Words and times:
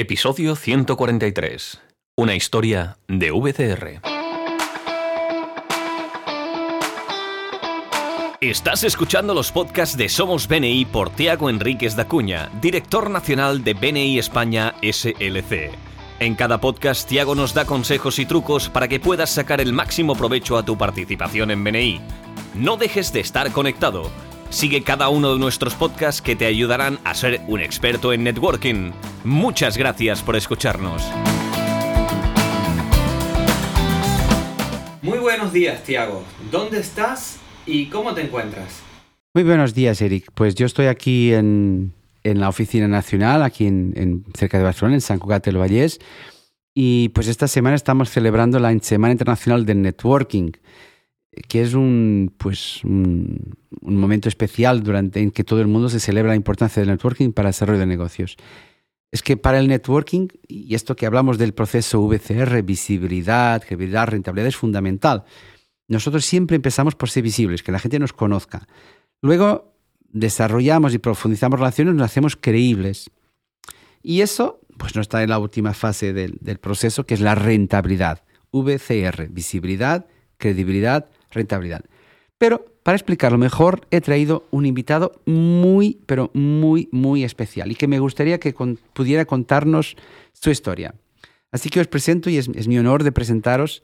Episodio 0.00 0.56
143. 0.56 1.78
Una 2.16 2.34
historia 2.34 2.96
de 3.06 3.32
VCR. 3.32 4.00
Estás 8.40 8.82
escuchando 8.84 9.34
los 9.34 9.52
podcasts 9.52 9.98
de 9.98 10.08
Somos 10.08 10.48
BNI 10.48 10.86
por 10.86 11.10
Tiago 11.10 11.50
Enríquez 11.50 11.96
da 11.96 12.08
Cuña, 12.08 12.50
director 12.62 13.10
nacional 13.10 13.62
de 13.62 13.74
BNI 13.74 14.18
España 14.18 14.74
SLC. 14.80 15.70
En 16.18 16.34
cada 16.34 16.62
podcast, 16.62 17.06
Tiago 17.06 17.34
nos 17.34 17.52
da 17.52 17.66
consejos 17.66 18.18
y 18.18 18.24
trucos 18.24 18.70
para 18.70 18.88
que 18.88 19.00
puedas 19.00 19.28
sacar 19.28 19.60
el 19.60 19.74
máximo 19.74 20.16
provecho 20.16 20.56
a 20.56 20.64
tu 20.64 20.78
participación 20.78 21.50
en 21.50 21.62
BNI. 21.62 22.00
No 22.54 22.78
dejes 22.78 23.12
de 23.12 23.20
estar 23.20 23.52
conectado. 23.52 24.10
Sigue 24.50 24.82
cada 24.82 25.08
uno 25.10 25.32
de 25.32 25.38
nuestros 25.38 25.74
podcasts 25.76 26.20
que 26.20 26.34
te 26.34 26.44
ayudarán 26.44 26.98
a 27.04 27.14
ser 27.14 27.40
un 27.46 27.60
experto 27.60 28.12
en 28.12 28.24
networking. 28.24 28.90
Muchas 29.22 29.78
gracias 29.78 30.22
por 30.22 30.34
escucharnos. 30.34 31.08
Muy 35.02 35.18
buenos 35.18 35.52
días, 35.52 35.84
Tiago. 35.84 36.24
¿Dónde 36.50 36.80
estás 36.80 37.38
y 37.64 37.86
cómo 37.86 38.12
te 38.12 38.22
encuentras? 38.22 38.82
Muy 39.34 39.44
buenos 39.44 39.72
días, 39.72 40.02
Eric. 40.02 40.32
Pues 40.34 40.56
yo 40.56 40.66
estoy 40.66 40.86
aquí 40.86 41.32
en, 41.32 41.92
en 42.24 42.40
la 42.40 42.48
Oficina 42.48 42.88
Nacional, 42.88 43.44
aquí 43.44 43.68
en, 43.68 43.92
en, 43.94 44.24
cerca 44.36 44.58
de 44.58 44.64
Barcelona, 44.64 44.96
en 44.96 45.00
San 45.00 45.20
Cugat 45.20 45.44
del 45.44 45.58
Vallès. 45.58 46.00
Y 46.74 47.10
pues 47.10 47.28
esta 47.28 47.46
semana 47.46 47.76
estamos 47.76 48.10
celebrando 48.10 48.58
la 48.58 48.76
Semana 48.80 49.12
Internacional 49.12 49.64
del 49.64 49.80
Networking 49.80 50.50
que 51.48 51.62
es 51.62 51.74
un, 51.74 52.32
pues, 52.36 52.82
un, 52.84 53.56
momento 53.82 54.28
especial 54.28 54.82
durante 54.82 55.20
en 55.20 55.30
que 55.30 55.44
todo 55.44 55.60
el 55.60 55.68
mundo 55.68 55.88
se 55.88 56.00
celebra 56.00 56.30
la 56.30 56.36
importancia 56.36 56.80
del 56.80 56.90
networking 56.90 57.32
para 57.32 57.48
el 57.48 57.52
desarrollo 57.52 57.80
de 57.80 57.86
negocios. 57.86 58.36
Es 59.12 59.22
que 59.22 59.36
para 59.36 59.58
el 59.58 59.68
networking, 59.68 60.28
y 60.46 60.74
esto 60.74 60.94
que 60.94 61.06
hablamos 61.06 61.38
del 61.38 61.54
proceso 61.54 62.00
VCR, 62.00 62.62
visibilidad, 62.62 63.62
credibilidad, 63.62 64.08
rentabilidad, 64.08 64.48
es 64.48 64.56
fundamental. 64.56 65.24
Nosotros 65.88 66.24
siempre 66.24 66.56
empezamos 66.56 66.94
por 66.94 67.10
ser 67.10 67.24
visibles, 67.24 67.62
que 67.62 67.72
la 67.72 67.80
gente 67.80 67.98
nos 67.98 68.12
conozca. 68.12 68.68
Luego 69.20 69.74
desarrollamos 70.12 70.94
y 70.94 70.98
profundizamos 70.98 71.58
relaciones, 71.58 71.94
nos 71.94 72.04
hacemos 72.04 72.36
creíbles. 72.36 73.10
Y 74.02 74.20
eso 74.20 74.60
pues 74.78 74.96
no 74.96 75.02
está 75.02 75.22
en 75.22 75.30
la 75.30 75.38
última 75.38 75.74
fase 75.74 76.12
del, 76.12 76.38
del 76.40 76.58
proceso, 76.58 77.04
que 77.04 77.14
es 77.14 77.20
la 77.20 77.34
rentabilidad. 77.34 78.24
VCR, 78.50 79.28
visibilidad, 79.28 80.06
credibilidad, 80.38 81.10
rentabilidad. 81.30 81.84
Pero 82.38 82.64
para 82.82 82.96
explicarlo 82.96 83.36
mejor 83.36 83.86
he 83.90 84.00
traído 84.00 84.46
un 84.50 84.64
invitado 84.64 85.20
muy, 85.26 85.98
pero 86.06 86.30
muy, 86.32 86.88
muy 86.90 87.22
especial 87.22 87.70
y 87.70 87.74
que 87.74 87.86
me 87.86 87.98
gustaría 87.98 88.40
que 88.40 88.54
pudiera 88.94 89.26
contarnos 89.26 89.96
su 90.32 90.50
historia. 90.50 90.94
Así 91.52 91.68
que 91.68 91.80
os 91.80 91.88
presento 91.88 92.30
y 92.30 92.38
es, 92.38 92.48
es 92.54 92.68
mi 92.68 92.78
honor 92.78 93.04
de 93.04 93.12
presentaros 93.12 93.82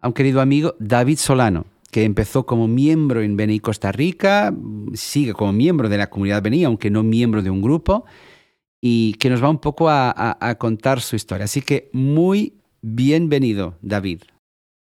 a 0.00 0.08
un 0.08 0.14
querido 0.14 0.40
amigo, 0.40 0.74
David 0.78 1.18
Solano, 1.18 1.66
que 1.90 2.04
empezó 2.04 2.46
como 2.46 2.68
miembro 2.68 3.20
en 3.22 3.36
BNI 3.36 3.60
Costa 3.60 3.92
Rica, 3.92 4.54
sigue 4.94 5.34
como 5.34 5.52
miembro 5.52 5.88
de 5.88 5.98
la 5.98 6.08
comunidad 6.08 6.42
BNI, 6.42 6.64
aunque 6.64 6.90
no 6.90 7.02
miembro 7.02 7.42
de 7.42 7.50
un 7.50 7.60
grupo, 7.60 8.04
y 8.80 9.14
que 9.14 9.28
nos 9.28 9.42
va 9.42 9.50
un 9.50 9.58
poco 9.58 9.88
a, 9.88 10.10
a, 10.10 10.48
a 10.48 10.54
contar 10.56 11.00
su 11.00 11.16
historia. 11.16 11.44
Así 11.44 11.62
que 11.62 11.90
muy 11.92 12.54
bienvenido, 12.80 13.76
David. 13.82 14.22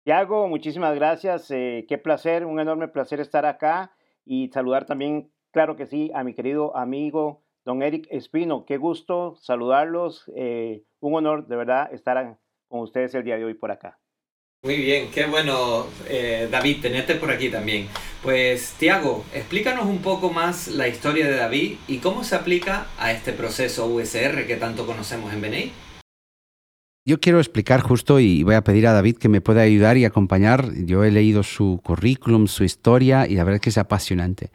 Tiago, 0.03 0.47
muchísimas 0.47 0.95
gracias. 0.95 1.51
Eh, 1.51 1.85
qué 1.87 1.97
placer, 1.99 2.45
un 2.45 2.59
enorme 2.59 2.87
placer 2.87 3.19
estar 3.19 3.45
acá 3.45 3.91
y 4.25 4.49
saludar 4.49 4.85
también, 4.85 5.31
claro 5.51 5.75
que 5.75 5.85
sí, 5.85 6.11
a 6.15 6.23
mi 6.23 6.33
querido 6.33 6.75
amigo 6.75 7.43
don 7.65 7.83
Eric 7.83 8.07
Espino. 8.09 8.65
Qué 8.65 8.77
gusto 8.77 9.35
saludarlos. 9.39 10.31
Eh, 10.35 10.83
un 10.99 11.15
honor 11.15 11.47
de 11.47 11.55
verdad 11.55 11.93
estar 11.93 12.39
con 12.67 12.79
ustedes 12.79 13.13
el 13.13 13.23
día 13.23 13.37
de 13.37 13.45
hoy 13.45 13.53
por 13.53 13.71
acá. 13.71 13.99
Muy 14.63 14.77
bien, 14.77 15.09
qué 15.11 15.25
bueno, 15.25 15.87
eh, 16.07 16.47
David, 16.51 16.81
tenerte 16.81 17.15
por 17.15 17.31
aquí 17.31 17.49
también. 17.49 17.87
Pues, 18.21 18.73
Tiago, 18.77 19.25
explícanos 19.33 19.85
un 19.85 20.03
poco 20.03 20.29
más 20.29 20.67
la 20.67 20.87
historia 20.87 21.27
de 21.27 21.35
David 21.35 21.77
y 21.87 21.97
cómo 21.97 22.23
se 22.23 22.35
aplica 22.35 22.87
a 22.99 23.11
este 23.11 23.33
proceso 23.33 23.87
USR 23.87 24.45
que 24.45 24.57
tanto 24.57 24.85
conocemos 24.85 25.33
en 25.33 25.41
BNI. 25.41 25.71
Yo 27.03 27.19
quiero 27.19 27.39
explicar 27.39 27.81
justo 27.81 28.19
y 28.19 28.43
voy 28.43 28.53
a 28.53 28.63
pedir 28.63 28.85
a 28.85 28.93
David 28.93 29.17
que 29.17 29.29
me 29.29 29.41
pueda 29.41 29.61
ayudar 29.61 29.97
y 29.97 30.05
acompañar. 30.05 30.71
Yo 30.85 31.03
he 31.03 31.09
leído 31.09 31.41
su 31.41 31.79
currículum, 31.83 32.47
su 32.47 32.63
historia 32.63 33.27
y 33.27 33.35
la 33.35 33.43
verdad 33.43 33.55
es 33.55 33.61
que 33.61 33.69
es 33.71 33.77
apasionante. 33.79 34.51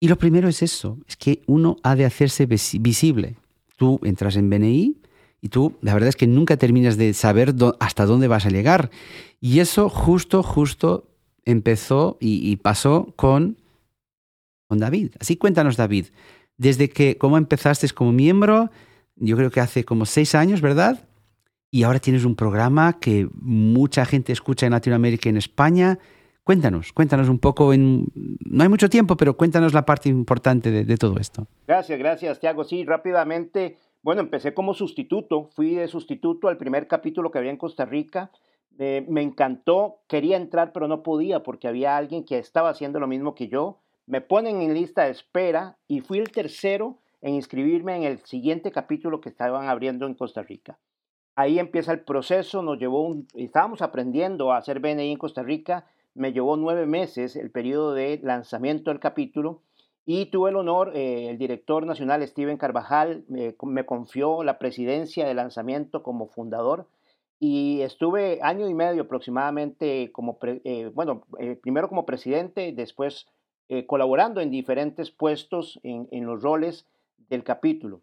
Y 0.00 0.08
lo 0.08 0.16
primero 0.16 0.48
es 0.48 0.62
eso, 0.62 0.98
es 1.06 1.16
que 1.16 1.42
uno 1.46 1.76
ha 1.84 1.94
de 1.94 2.04
hacerse 2.04 2.46
visible. 2.46 3.36
Tú 3.76 4.00
entras 4.02 4.36
en 4.36 4.50
BNI 4.50 4.96
y 5.40 5.48
tú, 5.48 5.76
la 5.80 5.94
verdad 5.94 6.08
es 6.08 6.16
que 6.16 6.26
nunca 6.26 6.56
terminas 6.56 6.96
de 6.96 7.14
saber 7.14 7.54
hasta 7.78 8.06
dónde 8.06 8.26
vas 8.26 8.46
a 8.46 8.50
llegar. 8.50 8.90
Y 9.40 9.60
eso 9.60 9.88
justo, 9.88 10.42
justo 10.42 11.08
empezó 11.44 12.16
y, 12.20 12.56
pasó 12.56 13.12
con, 13.16 13.56
con 14.68 14.78
David. 14.80 15.12
Así 15.20 15.36
cuéntanos, 15.36 15.76
David, 15.76 16.06
desde 16.56 16.90
que, 16.90 17.16
cómo 17.18 17.38
empezaste 17.38 17.88
como 17.90 18.12
miembro, 18.12 18.70
yo 19.16 19.36
creo 19.36 19.50
que 19.50 19.60
hace 19.60 19.84
como 19.84 20.06
seis 20.06 20.34
años, 20.34 20.60
¿verdad? 20.60 21.07
Y 21.70 21.82
ahora 21.82 21.98
tienes 21.98 22.24
un 22.24 22.34
programa 22.34 22.98
que 22.98 23.28
mucha 23.34 24.04
gente 24.06 24.32
escucha 24.32 24.66
en 24.66 24.72
Latinoamérica 24.72 25.28
y 25.28 25.30
en 25.30 25.36
España. 25.36 25.98
Cuéntanos, 26.42 26.94
cuéntanos 26.94 27.28
un 27.28 27.38
poco, 27.38 27.74
en, 27.74 28.06
no 28.14 28.62
hay 28.62 28.70
mucho 28.70 28.88
tiempo, 28.88 29.16
pero 29.18 29.36
cuéntanos 29.36 29.74
la 29.74 29.84
parte 29.84 30.08
importante 30.08 30.70
de, 30.70 30.96
todo 30.96 31.18
esto. 31.18 31.46
Gracias, 31.66 31.98
gracias, 31.98 32.40
Tiago. 32.40 32.64
Sí, 32.64 32.84
rápidamente, 32.86 33.76
bueno, 34.02 34.22
empecé 34.22 34.54
como 34.54 34.72
sustituto, 34.72 35.50
fui 35.54 35.74
de 35.74 35.88
sustituto 35.88 36.48
al 36.48 36.56
primer 36.56 36.88
capítulo 36.88 37.30
que 37.30 37.38
había 37.38 37.50
en 37.50 37.58
Costa 37.58 37.84
Rica. 37.84 38.30
Me 38.78 39.20
encantó, 39.20 39.98
quería 40.08 40.38
entrar, 40.38 40.72
pero 40.72 40.88
no 40.88 41.02
podía 41.02 41.42
porque 41.42 41.68
había 41.68 41.96
alguien 41.98 42.24
que 42.24 42.38
estaba 42.38 42.70
haciendo 42.70 42.98
lo 42.98 43.08
mismo 43.08 43.34
que 43.34 43.48
yo. 43.48 43.80
Me 44.06 44.22
ponen 44.22 44.62
en 44.62 44.72
lista 44.72 45.04
de 45.04 45.10
espera 45.10 45.76
y 45.86 46.00
fui 46.00 46.18
el 46.18 46.30
tercero 46.30 46.96
en 47.20 47.34
inscribirme 47.34 47.94
en 47.96 48.04
el 48.04 48.20
siguiente 48.20 48.70
capítulo 48.70 49.20
que 49.20 49.28
estaban 49.28 49.68
abriendo 49.68 50.06
en 50.06 50.14
Costa 50.14 50.42
Rica. 50.42 50.78
Ahí 51.38 51.60
empieza 51.60 51.92
el 51.92 52.00
proceso, 52.00 52.62
nos 52.62 52.80
llevó 52.80 53.06
un, 53.06 53.28
estábamos 53.36 53.80
aprendiendo 53.80 54.50
a 54.50 54.56
hacer 54.56 54.80
BNI 54.80 55.12
en 55.12 55.18
Costa 55.18 55.44
Rica, 55.44 55.86
me 56.14 56.32
llevó 56.32 56.56
nueve 56.56 56.84
meses 56.84 57.36
el 57.36 57.52
periodo 57.52 57.94
de 57.94 58.18
lanzamiento 58.24 58.90
del 58.90 58.98
capítulo 58.98 59.62
y 60.04 60.26
tuve 60.32 60.50
el 60.50 60.56
honor, 60.56 60.96
eh, 60.96 61.30
el 61.30 61.38
director 61.38 61.86
nacional 61.86 62.26
Steven 62.26 62.56
Carvajal 62.56 63.24
me 63.28 63.86
confió 63.86 64.42
la 64.42 64.58
presidencia 64.58 65.28
de 65.28 65.34
lanzamiento 65.34 66.02
como 66.02 66.26
fundador 66.26 66.88
y 67.38 67.82
estuve 67.82 68.40
año 68.42 68.68
y 68.68 68.74
medio 68.74 69.02
aproximadamente 69.02 70.10
como, 70.10 70.40
eh, 70.42 70.90
bueno, 70.92 71.22
eh, 71.38 71.54
primero 71.54 71.88
como 71.88 72.04
presidente, 72.04 72.72
después 72.72 73.28
colaborando 73.86 74.40
en 74.40 74.50
diferentes 74.50 75.12
puestos 75.12 75.78
en, 75.84 76.08
en 76.10 76.26
los 76.26 76.42
roles 76.42 76.84
del 77.28 77.44
capítulo. 77.44 78.00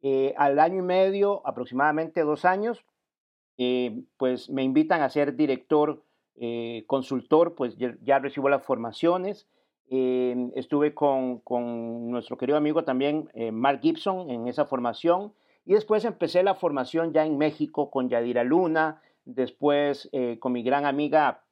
Eh, 0.00 0.34
al 0.36 0.58
año 0.58 0.78
y 0.78 0.82
medio, 0.82 1.42
aproximadamente 1.44 2.22
dos 2.22 2.44
años, 2.44 2.84
eh, 3.56 4.04
pues 4.16 4.48
me 4.48 4.62
invitan 4.62 5.02
a 5.02 5.10
ser 5.10 5.34
director, 5.34 6.04
eh, 6.36 6.84
consultor, 6.86 7.54
pues 7.56 7.76
ya, 7.76 8.18
recibo 8.18 8.48
las 8.48 8.64
formaciones. 8.64 9.48
estuve 9.90 10.92
con, 10.92 11.38
con, 11.38 12.10
nuestro 12.10 12.36
querido 12.36 12.58
amigo 12.58 12.84
también, 12.84 13.30
Mark 13.52 13.80
Gibson, 13.80 14.30
en 14.30 14.46
esa 14.46 14.66
formación. 14.66 15.32
Y 15.64 15.72
después 15.72 16.04
empecé 16.04 16.42
la 16.42 16.54
formación 16.54 17.14
ya 17.14 17.24
en 17.24 17.38
México 17.38 17.90
con 17.90 18.10
Yadira 18.10 18.44
Luna, 18.44 19.00
después 19.24 20.10
con 20.40 20.52
mi 20.52 20.62
gran 20.62 20.84
amiga 20.84 21.42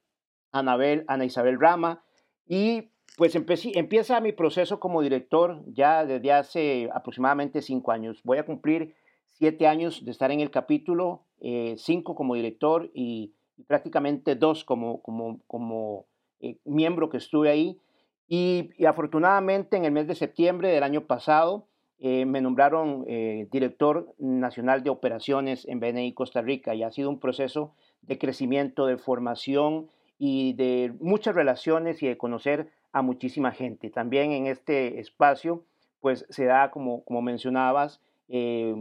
Anabel, 0.52 1.04
Ana 1.08 1.24
Isabel 1.24 1.58
Rama. 1.58 2.02
Y 2.46 2.90
pues 3.16 3.34
empieza 3.34 4.20
mi 4.20 4.32
proceso 4.32 4.78
como 4.78 5.00
director 5.00 5.62
ya 5.66 6.04
desde 6.04 6.32
hace 6.32 6.90
aproximadamente 6.92 7.62
cinco 7.62 7.90
años. 7.92 8.20
Voy 8.24 8.38
a 8.38 8.44
cumplir 8.44 8.94
siete 9.24 9.66
años 9.66 10.04
de 10.04 10.10
estar 10.10 10.30
en 10.30 10.40
el 10.40 10.50
capítulo, 10.50 11.22
eh, 11.40 11.74
cinco 11.78 12.14
como 12.14 12.34
director 12.34 12.90
y, 12.94 13.32
prácticamente 13.66 14.34
dos 14.34 14.64
como, 14.64 16.06
eh, 16.40 16.58
miembro 16.64 17.08
que 17.08 17.16
estuve 17.16 17.50
ahí. 17.50 17.80
Y, 18.28 18.70
afortunadamente 18.84 19.76
en 19.78 19.86
el 19.86 19.92
mes 19.92 20.06
de 20.06 20.14
septiembre 20.14 20.68
del 20.68 20.82
año 20.82 21.06
pasado 21.06 21.68
eh, 21.98 22.26
me 22.26 22.42
nombraron 22.42 23.06
director 23.50 24.14
nacional 24.18 24.82
de 24.82 24.90
operaciones 24.90 25.66
en 25.66 25.80
BNI 25.80 26.12
Costa 26.12 26.42
Rica 26.42 26.74
y 26.74 26.82
ha 26.82 26.90
sido 26.90 27.08
un 27.08 27.18
proceso 27.18 27.72
de 28.02 28.18
crecimiento, 28.18 28.84
de 28.84 28.98
formación 28.98 29.88
y 30.18 30.52
de 30.54 30.92
muchas 31.00 31.34
relaciones 31.34 32.02
y 32.02 32.08
de 32.08 32.18
conocer 32.18 32.70
a 32.96 33.02
muchísima 33.02 33.52
gente. 33.52 33.90
También 33.90 34.32
en 34.32 34.46
este 34.46 34.98
espacio, 35.00 35.66
pues 36.00 36.24
se 36.30 36.46
da, 36.46 36.70
como, 36.70 37.04
como 37.04 37.20
mencionabas, 37.20 38.00
eh, 38.30 38.74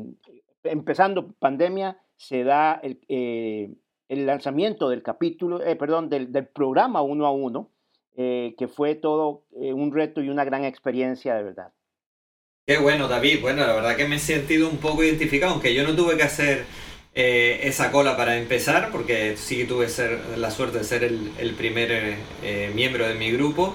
empezando 0.64 1.34
pandemia, 1.38 1.98
se 2.16 2.46
da 2.46 2.80
el, 2.82 3.02
eh, 3.10 3.74
el 4.08 4.26
lanzamiento 4.26 4.88
del 4.88 5.04
capítulo, 5.04 5.62
eh, 5.62 5.76
perdón, 5.76 6.10
del, 6.10 6.32
del, 6.32 6.48
programa 6.48 7.02
uno 7.02 7.26
a 7.26 7.32
uno, 7.32 7.72
que 8.16 8.70
fue 8.74 8.96
todo 8.96 9.44
un 9.52 9.92
reto 9.92 10.22
y 10.22 10.30
una 10.30 10.46
gran 10.46 10.64
experiencia 10.64 11.36
de 11.36 11.44
verdad. 11.44 11.74
Qué 12.66 12.78
bueno, 12.78 13.10
David. 13.10 13.42
Bueno, 13.42 13.68
la 13.68 13.74
verdad 13.74 13.98
que 13.98 14.08
me 14.08 14.16
he 14.16 14.20
sentido 14.20 14.70
un 14.70 14.78
poco 14.78 15.04
identificado, 15.04 15.52
aunque 15.52 15.74
yo 15.76 15.84
no 15.84 15.94
tuve 15.98 16.16
que 16.16 16.24
hacer 16.24 16.64
eh, 17.18 17.70
esa 17.70 17.94
cola 17.94 18.18
para 18.18 18.36
empezar, 18.36 18.90
porque 18.92 19.38
sí 19.38 19.64
tuve 19.64 19.88
ser, 19.88 20.20
la 20.36 20.52
suerte 20.52 20.80
de 20.80 20.84
ser 20.84 21.02
el, 21.06 21.54
primer 21.58 22.18
eh, 22.44 22.72
miembro 22.76 23.08
de 23.08 23.14
mi 23.14 23.32
grupo 23.32 23.74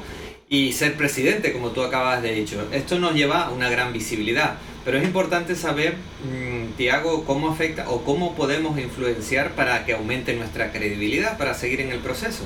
y 0.53 0.73
ser 0.73 0.97
presidente, 0.97 1.53
como 1.53 1.71
tú 1.71 1.81
acabas 1.81 2.23
de 2.23 2.35
dicho. 2.35 2.69
Esto 2.73 2.99
nos 2.99 3.15
lleva 3.15 3.47
a 3.47 3.51
una 3.53 3.71
gran 3.71 3.93
visibilidad, 3.93 4.59
pero 4.85 4.99
es 4.99 5.05
importante 5.05 5.55
saber, 5.55 5.95
mm, 5.95 6.73
Tiago, 6.77 7.25
cómo 7.25 7.49
afecta 7.49 7.89
o 7.89 8.03
cómo 8.03 8.35
podemos 8.35 8.77
influenciar 8.77 9.55
para 9.55 9.87
que 9.87 9.93
aumente 9.93 10.35
nuestra 10.35 10.73
credibilidad 10.73 11.39
para 11.39 11.55
seguir 11.55 11.81
en 11.81 11.93
el 11.93 12.01
proceso. 12.01 12.43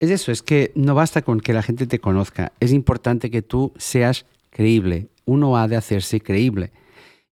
Es 0.00 0.10
eso, 0.10 0.30
es 0.30 0.42
que 0.42 0.70
no 0.74 0.94
basta 0.94 1.22
con 1.22 1.40
que 1.40 1.54
la 1.54 1.62
gente 1.62 1.86
te 1.86 1.98
conozca, 1.98 2.52
es 2.60 2.72
importante 2.72 3.30
que 3.30 3.40
tú 3.40 3.72
seas 3.78 4.26
creíble, 4.50 5.08
uno 5.24 5.56
ha 5.56 5.66
de 5.66 5.76
hacerse 5.76 6.20
creíble. 6.20 6.72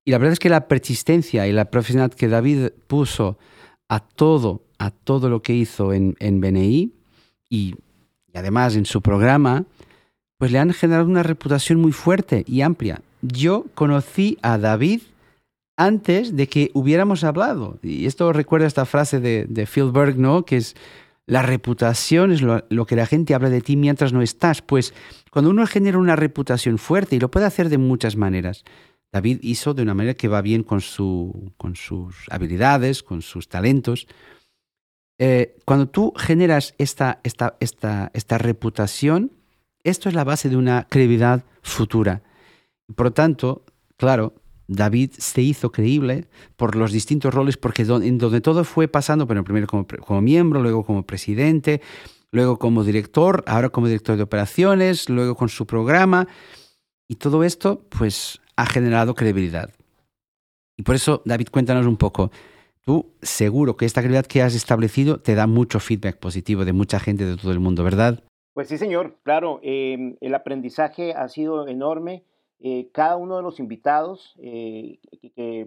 Y 0.07 0.11
la 0.11 0.17
verdad 0.17 0.33
es 0.33 0.39
que 0.39 0.49
la 0.49 0.69
persistencia 0.69 1.47
y 1.47 1.53
la 1.53 1.67
profesionalidad 1.67 2.17
que 2.17 2.29
David 2.29 2.71
puso 2.87 3.37
a 3.91 4.01
todo, 4.01 4.63
a 4.79 4.91
todo 4.91 5.29
lo 5.29 5.43
que 5.43 5.53
hizo 5.53 5.93
en, 5.93 6.17
en 6.19 6.41
BNI 6.41 6.95
y, 7.51 7.75
y 8.33 8.39
además 8.39 8.75
en 8.75 8.87
su 8.87 9.03
programa, 9.03 9.67
pues 10.39 10.53
le 10.53 10.59
han 10.59 10.73
generado 10.73 11.07
una 11.07 11.23
reputación 11.23 11.81
muy 11.81 11.93
fuerte 11.93 12.45
y 12.47 12.63
amplia. 12.63 13.03
Yo 13.21 13.67
conocí 13.75 14.39
a 14.43 14.57
David 14.57 15.03
antes 15.77 16.37
de 16.37 16.49
que 16.49 16.71
hubiéramos 16.75 17.25
hablado. 17.25 17.79
Y 17.83 18.07
esto 18.07 18.33
recuerda 18.33 18.67
esta 18.67 18.87
frase 18.87 19.21
de, 19.21 19.67
Phil 19.67 19.91
Berg, 19.91 20.17
¿no? 20.17 20.45
Que 20.45 20.57
es, 20.57 20.77
la 21.27 21.43
reputación 21.43 22.33
es 22.33 22.41
lo, 22.41 22.87
que 22.87 22.97
la 22.97 23.07
gente 23.07 23.35
habla 23.35 23.51
de 23.51 23.61
ti 23.61 23.77
mientras 23.77 24.13
no 24.13 24.23
estás. 24.23 24.63
Pues 24.63 24.95
cuando 25.31 25.51
uno 25.51 25.67
genera 25.67 25.99
una 25.99 26.17
reputación 26.17 26.79
fuerte, 26.79 27.17
y 27.17 27.21
lo 27.21 27.31
puede 27.31 27.47
hacer 27.47 27.69
de 27.69 27.79
muchas 27.79 28.17
maneras, 28.17 28.65
David 29.13 29.39
hizo 29.43 29.75
de 29.75 29.83
una 29.83 29.95
manera 29.95 30.15
que 30.15 30.29
va 30.29 30.43
bien 30.43 30.63
con 30.63 30.81
sus 30.81 32.13
habilidades, 32.31 33.03
con 33.03 33.23
sus 33.23 33.49
talentos. 33.49 34.07
Eh, 35.19 35.57
cuando 35.65 35.89
tú 35.89 36.13
generas 36.17 36.75
esta, 36.79 37.21
esta, 37.25 37.57
esta, 37.61 38.11
esta 38.15 38.39
reputación, 38.39 39.33
esto 39.89 40.09
es 40.09 40.15
la 40.15 40.25
base 40.25 40.49
de 40.49 40.57
una 40.57 40.87
credibilidad 40.89 41.45
futura. 41.63 42.23
Por 42.95 43.07
lo 43.07 43.13
tanto, 43.13 43.65
claro, 43.97 44.35
David 44.69 45.13
se 45.17 45.43
hizo 45.43 45.73
creíble 45.73 46.29
por 46.57 46.77
los 46.77 46.93
distintos 46.93 47.33
roles, 47.33 47.57
porque 47.57 47.83
en 47.83 48.19
donde 48.19 48.41
todo 48.41 48.65
fue 48.65 48.87
pasando, 48.87 49.27
bueno, 49.27 49.45
primero 49.45 49.67
como, 49.67 49.87
como, 49.87 50.21
miembro, 50.21 50.63
luego 50.63 50.85
como 50.85 51.05
presidente, 51.05 51.81
luego 52.31 52.59
como 52.59 52.85
director, 52.85 53.43
ahora 53.47 53.71
como 53.71 53.87
director 53.87 54.17
de 54.17 54.23
operaciones, 54.23 55.09
luego 55.09 55.35
con 55.35 55.49
su 55.49 55.67
programa. 55.67 56.29
Y 57.09 57.17
todo 57.17 57.45
esto, 57.45 57.87
pues, 57.89 58.41
ha 58.57 58.67
generado 58.67 59.15
credibilidad. 59.15 59.71
Y 60.77 60.83
por 60.83 60.95
eso, 60.95 61.23
David, 61.25 61.49
cuéntanos 61.51 61.87
un 61.87 61.97
poco. 61.97 62.31
Tú 62.85 63.15
seguro 63.23 63.77
que 63.77 63.87
esta 63.87 64.01
credibilidad 64.01 64.27
que 64.27 64.43
has 64.43 64.55
establecido 64.55 65.19
te 65.21 65.35
da 65.35 65.47
mucho 65.47 65.81
feedback 65.81 66.19
positivo 66.19 66.65
de 66.65 66.73
mucha 66.73 67.01
gente 67.01 67.25
de 67.25 67.37
todo 67.37 67.53
el 67.53 67.61
mundo, 67.61 67.85
¿verdad? 67.85 68.23
Pues 68.59 68.67
sí, 68.67 68.77
señor, 68.77 69.15
claro, 69.23 69.61
em, 69.63 70.17
el 70.21 70.35
aprendizaje 70.35 71.13
ha 71.15 71.29
sido 71.29 71.69
enorme. 71.69 72.25
Eh, 72.59 72.89
cada 72.93 73.17
uno 73.17 73.37
de 73.37 73.43
los 73.45 73.61
invitados, 73.61 74.35
eh, 74.43 74.99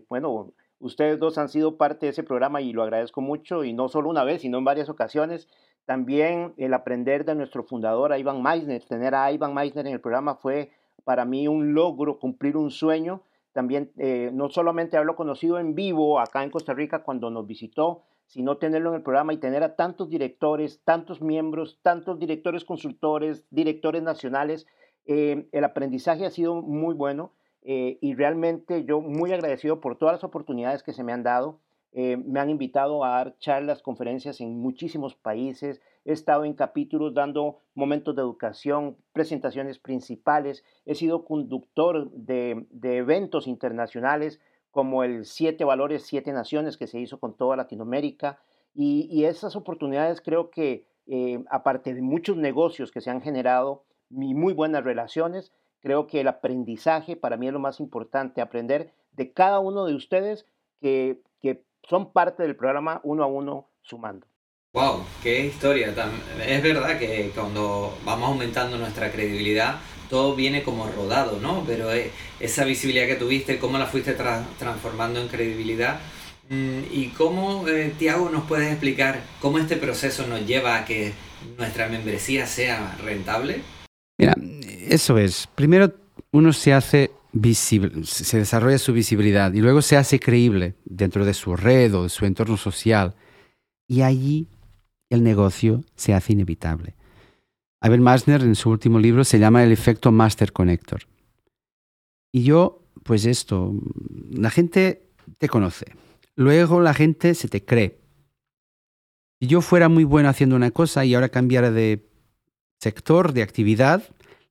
bueno, 0.09 0.51
ustedes 0.81 1.17
dos 1.17 1.37
han 1.37 1.47
sido 1.47 1.77
parte 1.77 2.05
de 2.05 2.09
ese 2.09 2.23
programa 2.23 2.59
y 2.59 2.73
lo 2.73 2.83
agradezco 2.83 3.21
mucho, 3.21 3.63
y 3.63 3.71
no 3.71 3.87
solo 3.87 4.09
una 4.09 4.25
vez, 4.25 4.41
sino 4.41 4.57
en 4.57 4.65
varias 4.65 4.89
ocasiones. 4.89 5.47
También 5.85 6.53
el 6.57 6.73
aprender 6.73 7.23
de 7.23 7.33
nuestro 7.33 7.63
fundador, 7.63 8.13
Ivan 8.19 8.43
Meisner, 8.43 8.83
tener 8.83 9.15
a 9.15 9.31
Ivan 9.31 9.53
Meisner 9.53 9.87
en 9.87 9.93
el 9.93 10.01
programa 10.01 10.35
fue 10.35 10.71
para 11.05 11.23
mí 11.23 11.47
un 11.47 11.73
logro, 11.73 12.19
cumplir 12.19 12.57
un 12.57 12.71
sueño. 12.71 13.21
También 13.53 13.93
eh, 13.99 14.31
no 14.33 14.49
solamente 14.49 14.97
haberlo 14.97 15.15
conocido 15.15 15.59
en 15.59 15.75
vivo 15.75 16.19
acá 16.19 16.43
en 16.43 16.51
Costa 16.51 16.73
Rica 16.73 17.03
cuando 17.03 17.29
nos 17.29 17.47
visitó, 17.47 18.03
sino 18.31 18.55
tenerlo 18.55 18.91
en 18.91 18.95
el 18.95 19.03
programa 19.03 19.33
y 19.33 19.37
tener 19.39 19.61
a 19.61 19.75
tantos 19.75 20.09
directores, 20.09 20.79
tantos 20.85 21.21
miembros, 21.21 21.79
tantos 21.81 22.17
directores 22.17 22.63
consultores, 22.63 23.43
directores 23.49 24.01
nacionales. 24.03 24.67
Eh, 25.05 25.49
el 25.51 25.63
aprendizaje 25.65 26.25
ha 26.25 26.29
sido 26.29 26.61
muy 26.61 26.95
bueno 26.95 27.33
eh, 27.61 27.97
y 27.99 28.15
realmente 28.15 28.85
yo 28.85 29.01
muy 29.01 29.33
agradecido 29.33 29.81
por 29.81 29.97
todas 29.97 30.13
las 30.13 30.23
oportunidades 30.23 30.81
que 30.81 30.93
se 30.93 31.03
me 31.03 31.11
han 31.11 31.23
dado. 31.23 31.59
Eh, 31.91 32.15
me 32.15 32.39
han 32.39 32.49
invitado 32.49 33.03
a 33.03 33.09
dar 33.09 33.37
charlas, 33.37 33.81
conferencias 33.81 34.39
en 34.39 34.57
muchísimos 34.61 35.13
países. 35.13 35.81
He 36.05 36.13
estado 36.13 36.45
en 36.45 36.53
capítulos 36.53 37.13
dando 37.13 37.57
momentos 37.75 38.15
de 38.15 38.21
educación, 38.21 38.95
presentaciones 39.11 39.77
principales. 39.77 40.63
He 40.85 40.95
sido 40.95 41.25
conductor 41.25 42.09
de, 42.11 42.65
de 42.69 42.95
eventos 42.95 43.45
internacionales 43.45 44.39
como 44.71 45.03
el 45.03 45.25
Siete 45.25 45.63
Valores, 45.63 46.03
Siete 46.03 46.31
Naciones 46.31 46.77
que 46.77 46.87
se 46.87 46.99
hizo 46.99 47.19
con 47.19 47.35
toda 47.35 47.55
Latinoamérica. 47.55 48.39
Y, 48.73 49.25
esas 49.25 49.55
oportunidades 49.55 50.21
creo 50.21 50.49
que, 50.49 50.87
eh, 51.07 51.43
aparte 51.49 51.93
de 51.93 52.01
muchos 52.01 52.37
negocios 52.37 52.91
que 52.91 53.01
se 53.01 53.09
han 53.09 53.21
generado 53.21 53.83
y 54.09 54.33
muy 54.33 54.53
buenas 54.53 54.83
relaciones, 54.83 55.51
creo 55.81 56.07
que 56.07 56.21
el 56.21 56.27
aprendizaje 56.29 57.17
para 57.17 57.37
mí 57.37 57.47
es 57.47 57.53
lo 57.53 57.59
más 57.59 57.79
importante, 57.79 58.39
aprender 58.39 58.93
de 59.11 59.33
cada 59.33 59.59
uno 59.59 59.85
de 59.85 59.95
ustedes 59.95 60.45
que, 60.79 61.21
que 61.41 61.65
son 61.83 62.13
parte 62.13 62.43
del 62.43 62.55
programa 62.55 63.01
uno 63.03 63.23
a 63.23 63.27
uno 63.27 63.67
sumando. 63.81 64.30
Wow, 64.73 65.03
qué 65.21 65.47
historia. 65.47 65.93
Es 66.47 66.63
verdad 66.63 66.97
que 66.97 67.29
cuando 67.35 67.97
vamos 68.05 68.29
aumentando 68.29 68.77
nuestra 68.77 69.11
credibilidad, 69.11 69.81
todo 70.09 70.33
viene 70.33 70.63
como 70.63 70.87
rodado, 70.87 71.41
¿no? 71.41 71.65
Pero 71.67 71.91
eh, 71.91 72.09
esa 72.39 72.63
visibilidad 72.63 73.05
que 73.05 73.15
tuviste, 73.15 73.59
cómo 73.59 73.77
la 73.77 73.85
fuiste 73.87 74.13
transformando 74.13 75.19
en 75.19 75.27
credibilidad. 75.27 75.99
Mm, 76.49 76.83
¿Y 76.89 77.07
cómo, 77.17 77.67
eh, 77.67 77.93
Tiago, 77.99 78.29
nos 78.29 78.45
puedes 78.45 78.71
explicar 78.71 79.21
cómo 79.41 79.57
este 79.57 79.75
proceso 79.75 80.25
nos 80.25 80.47
lleva 80.47 80.77
a 80.77 80.85
que 80.85 81.11
nuestra 81.57 81.89
membresía 81.89 82.47
sea 82.47 82.95
rentable? 83.03 83.63
Mira, 84.17 84.35
eso 84.87 85.17
es. 85.17 85.49
Primero 85.53 85.93
uno 86.31 86.53
se 86.53 86.71
hace 86.71 87.11
visible, 87.33 88.05
se 88.05 88.37
desarrolla 88.37 88.77
su 88.77 88.93
visibilidad 88.93 89.51
y 89.51 89.59
luego 89.59 89.81
se 89.81 89.97
hace 89.97 90.17
creíble 90.17 90.75
dentro 90.85 91.25
de 91.25 91.33
su 91.33 91.57
red 91.57 91.93
o 91.93 92.03
de 92.03 92.09
su 92.09 92.25
entorno 92.25 92.55
social. 92.55 93.15
Y 93.89 94.03
allí 94.03 94.47
el 95.11 95.23
negocio 95.23 95.83
se 95.95 96.13
hace 96.13 96.33
inevitable. 96.33 96.95
Abel 97.81 98.01
Masner 98.01 98.41
en 98.41 98.55
su 98.55 98.69
último 98.69 98.99
libro 98.99 99.23
se 99.23 99.39
llama 99.39 99.63
El 99.63 99.71
efecto 99.71 100.11
Master 100.11 100.53
Connector. 100.53 101.03
Y 102.31 102.43
yo, 102.43 102.83
pues 103.03 103.25
esto, 103.25 103.73
la 104.31 104.49
gente 104.49 105.03
te 105.37 105.49
conoce, 105.49 105.93
luego 106.35 106.79
la 106.79 106.93
gente 106.93 107.35
se 107.35 107.47
te 107.47 107.63
cree. 107.63 107.99
Si 109.39 109.47
yo 109.47 109.61
fuera 109.61 109.89
muy 109.89 110.03
bueno 110.03 110.29
haciendo 110.29 110.55
una 110.55 110.71
cosa 110.71 111.03
y 111.03 111.13
ahora 111.13 111.29
cambiara 111.29 111.71
de 111.71 112.07
sector, 112.79 113.33
de 113.33 113.41
actividad, 113.41 114.03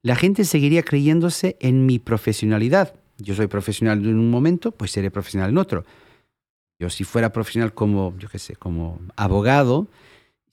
la 0.02 0.16
gente 0.16 0.44
seguiría 0.44 0.82
creyéndose 0.82 1.56
en 1.60 1.86
mi 1.86 1.98
profesionalidad. 1.98 2.94
Yo 3.18 3.34
soy 3.34 3.46
profesional 3.46 3.98
en 3.98 4.18
un 4.18 4.30
momento, 4.30 4.72
pues 4.72 4.90
seré 4.90 5.10
profesional 5.10 5.50
en 5.50 5.58
otro. 5.58 5.84
Yo 6.78 6.90
si 6.90 7.04
fuera 7.04 7.32
profesional 7.32 7.74
como, 7.74 8.16
yo 8.18 8.28
qué 8.28 8.38
sé, 8.38 8.56
como 8.56 8.98
abogado, 9.16 9.88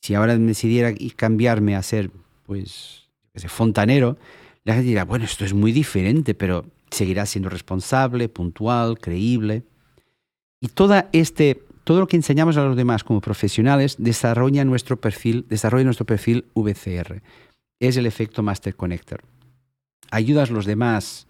si 0.07 0.15
ahora 0.15 0.37
decidiera 0.37 0.93
cambiarme 1.17 1.75
a 1.75 1.83
ser, 1.83 2.11
pues, 2.45 3.09
fontanero, 3.47 4.17
la 4.63 4.75
gente 4.75 4.87
dirá, 4.87 5.03
bueno, 5.03 5.25
esto 5.25 5.43
es 5.43 5.53
muy 5.53 5.73
diferente, 5.73 6.33
pero 6.33 6.65
seguirá 6.89 7.25
siendo 7.25 7.49
responsable, 7.49 8.29
puntual, 8.29 8.99
creíble. 8.99 9.63
Y 10.61 10.69
toda 10.69 11.09
este, 11.11 11.61
todo 11.83 11.99
lo 11.99 12.07
que 12.07 12.15
enseñamos 12.15 12.55
a 12.55 12.63
los 12.63 12.77
demás 12.77 13.03
como 13.03 13.19
profesionales 13.19 13.97
desarrolla 13.99 14.63
nuestro 14.63 14.95
perfil, 14.95 15.45
desarrolla 15.49 15.83
nuestro 15.83 16.05
perfil 16.05 16.45
VCR. 16.55 17.21
Es 17.81 17.97
el 17.97 18.05
efecto 18.05 18.41
Master 18.41 18.77
Connector. 18.77 19.25
Ayudas 20.09 20.51
a 20.51 20.53
los 20.53 20.65
demás, 20.65 21.27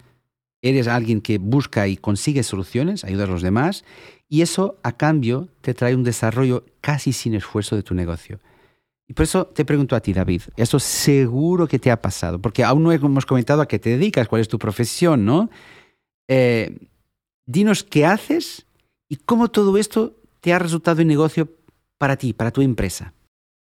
eres 0.62 0.88
alguien 0.88 1.22
que 1.22 1.39
busca 1.39 1.88
y 1.88 1.98
consigue 1.98 2.43
soluciones, 2.43 3.03
ayudas 3.03 3.27
a 3.27 3.31
los 3.31 3.41
demás, 3.41 3.86
y 4.29 4.43
eso 4.43 4.77
a 4.84 4.91
cambio 4.91 5.50
te 5.62 5.74
trae 5.74 5.96
un 5.96 6.03
desarrollo 6.03 6.63
casi 6.79 7.12
sin 7.12 7.34
esfuerzo 7.34 7.75
de 7.75 7.81
tu 7.81 7.96
negocio. 7.96 8.39
Y 9.09 9.13
por 9.13 9.23
eso 9.23 9.47
te 9.47 9.63
pregunto 9.63 9.95
a 9.95 10.01
ti, 10.01 10.11
David, 10.11 10.41
eso 10.57 10.79
seguro 10.79 11.67
que 11.67 11.79
te 11.79 11.89
ha 11.89 12.01
pasado, 12.01 12.41
porque 12.41 12.63
aún 12.63 12.83
no 12.83 12.91
hemos 12.91 13.25
comentado 13.25 13.61
a 13.61 13.67
qué 13.67 13.79
te 13.79 13.91
dedicas, 13.91 14.27
cuál 14.27 14.41
es 14.41 14.49
tu 14.49 14.59
profesión, 14.59 15.25
¿no? 15.25 15.49
Eh, 16.27 16.77
dinos 17.45 17.83
qué 17.83 18.05
haces 18.05 18.67
y 19.07 19.15
cómo 19.15 19.47
todo 19.47 19.77
esto 19.77 20.17
te 20.41 20.51
ha 20.51 20.59
resultado 20.59 21.01
en 21.01 21.07
negocio 21.07 21.47
para 21.97 22.17
ti, 22.17 22.33
para 22.33 22.51
tu 22.51 22.61
empresa. 22.61 23.13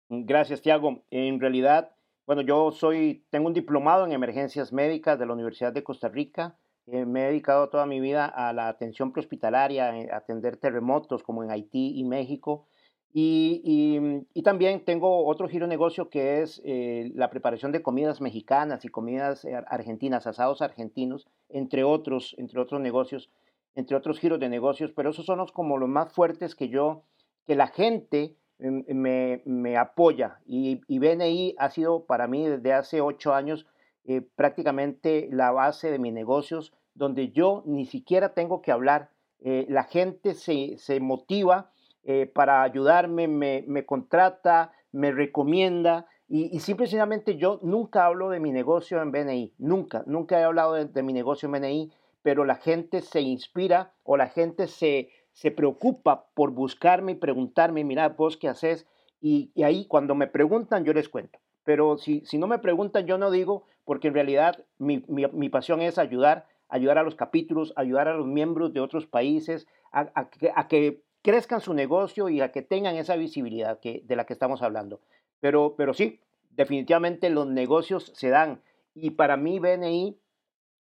Gracias, 0.07 0.61
Tiago. 0.61 1.03
En 1.09 1.39
realidad, 1.39 1.95
bueno, 2.27 2.43
yo 2.43 2.71
soy, 2.71 3.25
tengo 3.31 3.47
un 3.47 3.53
diplomado 3.53 4.05
en 4.05 4.11
emergencias 4.11 4.71
médicas 4.71 5.17
de 5.17 5.25
la 5.25 5.33
Universidad 5.33 5.73
de 5.73 5.83
Costa 5.83 6.09
Rica. 6.09 6.59
Eh, 6.85 7.05
me 7.05 7.23
he 7.23 7.27
dedicado 7.29 7.69
toda 7.69 7.87
mi 7.87 7.99
vida 7.99 8.27
a 8.27 8.53
la 8.53 8.67
atención 8.67 9.11
prehospitalaria, 9.11 9.89
a 9.89 10.17
atender 10.17 10.57
terremotos 10.57 11.23
como 11.23 11.43
en 11.43 11.49
Haití 11.49 11.93
y 11.95 12.03
México 12.03 12.67
Y, 13.15 14.41
también 14.43 14.83
tengo 14.83 15.25
otro 15.25 15.47
giro 15.47 15.67
negocio 15.67 16.09
que 16.09 16.41
es 16.41 16.61
eh, 16.65 17.11
la 17.13 17.29
preparación 17.29 17.71
de 17.71 17.83
comidas 17.83 18.19
mexicanas 18.19 18.83
y 18.83 18.89
comidas 18.89 19.45
eh, 19.45 19.53
argentinas, 19.67 20.25
asados 20.25 20.61
argentinos, 20.63 21.27
entre 21.49 21.83
otros, 21.83 22.35
entre 22.39 22.59
otros 22.59 22.81
negocios, 22.81 23.29
entre 23.75 23.95
otros 23.95 24.19
giros 24.19 24.39
de 24.39 24.49
negocios, 24.49 24.91
pero 24.91 25.11
esos 25.11 25.25
son 25.25 25.37
los, 25.37 25.51
como 25.51 25.77
los 25.77 25.87
más 25.87 26.11
fuertes 26.11 26.55
que 26.55 26.69
yo, 26.69 27.03
que 27.45 27.55
la 27.55 27.67
gente 27.67 28.35
em, 28.57 28.83
me, 28.87 29.43
me 29.45 29.77
apoya. 29.77 30.39
Y, 30.47 30.81
y, 30.87 30.97
BNI 30.97 31.55
ha 31.59 31.69
sido 31.69 32.05
para 32.05 32.27
mí 32.27 32.47
desde 32.47 32.73
hace 32.73 32.99
ocho 32.99 33.35
años 33.35 33.67
eh, 34.05 34.21
prácticamente 34.35 35.29
la 35.31 35.51
base 35.51 35.91
de 35.91 35.99
mis 35.99 36.13
negocios, 36.13 36.73
donde 36.95 37.29
yo 37.29 37.61
ni 37.67 37.85
siquiera 37.85 38.33
tengo 38.33 38.61
que 38.61 38.71
hablar. 38.71 39.11
la 39.39 39.83
gente 39.83 40.35
se, 40.35 40.77
se 40.77 41.01
motiva 41.01 41.72
eh, 42.05 42.25
para 42.25 42.63
ayudarme, 42.63 43.27
me, 43.27 43.63
me, 43.67 43.85
contrata, 43.85 44.73
me 44.91 45.11
recomienda 45.11 46.05
y, 46.27 46.55
y 46.55 46.59
simplemente 46.59 47.37
yo 47.37 47.59
nunca 47.63 48.05
hablo 48.05 48.29
de 48.29 48.39
mi 48.41 48.51
negocio 48.51 49.01
en 49.01 49.11
BNI, 49.11 49.53
nunca, 49.57 50.03
nunca 50.05 50.39
he 50.39 50.43
hablado 50.43 50.73
de, 50.73 51.03
mi 51.03 51.13
negocio 51.13 51.45
en 51.47 51.53
BNI, 51.53 51.91
pero 52.21 52.43
la 52.43 52.55
gente 52.55 53.01
se 53.01 53.21
inspira 53.21 53.93
o 54.03 54.17
la 54.17 54.27
gente 54.27 54.67
se, 54.67 55.11
se 55.31 55.51
preocupa 55.51 56.25
por 56.33 56.51
buscarme 56.51 57.13
y 57.13 57.15
preguntarme, 57.15 57.83
mira, 57.83 58.09
vos 58.09 58.35
qué 58.35 58.49
haces, 58.49 58.85
y, 59.21 59.51
y, 59.55 59.63
ahí 59.63 59.85
cuando 59.85 60.15
me 60.15 60.27
preguntan 60.27 60.83
yo 60.83 60.91
les 60.93 61.07
cuento. 61.07 61.39
Pero 61.63 61.97
si, 61.97 62.21
si 62.25 62.37
no 62.37 62.47
me 62.47 62.59
preguntan 62.59 63.05
yo 63.05 63.17
no 63.17 63.31
digo, 63.31 63.65
porque 63.85 64.09
en 64.09 64.13
realidad 64.13 64.65
mi, 64.77 65.05
mi, 65.07 65.25
mi 65.27 65.47
pasión 65.47 65.81
es 65.81 65.97
ayudar, 65.97 66.47
ayudar 66.67 66.97
a 66.97 67.03
los 67.03 67.15
capítulos, 67.15 67.71
ayudar 67.77 68.09
a 68.09 68.17
los 68.17 68.27
miembros 68.27 68.73
de 68.73 68.81
otros 68.81 69.07
países 69.07 69.67
a, 69.93 70.09
a, 70.15 70.29
a 70.55 70.67
que 70.67 71.02
crezcan 71.23 71.61
su 71.61 71.73
negocio 71.73 72.29
y 72.29 72.41
a 72.41 72.51
que 72.51 72.61
tengan 72.61 72.95
esa 72.95 73.15
visibilidad 73.15 73.79
que, 73.79 74.03
de 74.05 74.15
la 74.15 74.25
que 74.25 74.33
estamos 74.33 74.61
hablando. 74.61 74.99
Pero, 75.39 75.73
pero 75.75 75.93
sí, 75.93 76.19
definitivamente 76.51 77.29
los 77.29 77.47
negocios 77.47 78.11
se 78.13 78.29
dan. 78.29 78.61
Y 78.93 79.11
para 79.11 79.37
mí, 79.37 79.57
BNI, 79.59 80.19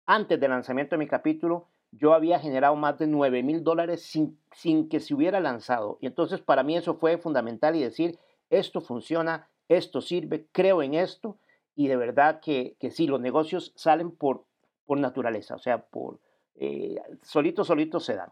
antes 0.04 0.38
del 0.38 0.50
lanzamiento 0.50 0.96
de 0.96 0.98
mi 0.98 1.06
capítulo, 1.06 1.68
yo 1.92 2.12
había 2.12 2.40
generado 2.40 2.74
más 2.74 2.98
de 2.98 3.06
9 3.06 3.42
mil 3.42 3.62
dólares 3.62 4.02
sin, 4.02 4.38
sin 4.52 4.88
que 4.88 5.00
se 5.00 5.14
hubiera 5.14 5.40
lanzado. 5.40 5.98
Y 6.00 6.06
entonces 6.06 6.40
para 6.40 6.62
mí 6.62 6.76
eso 6.76 6.94
fue 6.94 7.18
fundamental 7.18 7.76
y 7.76 7.82
decir, 7.82 8.18
esto 8.50 8.80
funciona, 8.80 9.48
esto 9.68 10.00
sirve, 10.00 10.46
creo 10.52 10.82
en 10.82 10.94
esto. 10.94 11.38
Y 11.74 11.88
de 11.88 11.96
verdad 11.96 12.40
que, 12.40 12.76
que 12.80 12.90
sí, 12.90 13.06
los 13.06 13.20
negocios 13.20 13.72
salen 13.76 14.10
por, 14.10 14.44
por 14.86 14.98
naturaleza, 14.98 15.54
o 15.54 15.58
sea, 15.58 15.82
por 15.86 16.18
eh, 16.56 17.00
solitos, 17.22 17.66
solitos 17.66 18.04
se 18.04 18.16
dan. 18.16 18.30